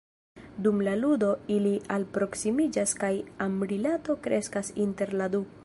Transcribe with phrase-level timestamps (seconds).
[0.67, 1.27] Dum la ludo,
[1.57, 3.13] ili alproksimiĝas kaj
[3.47, 5.45] amrilato kreskas inter la du.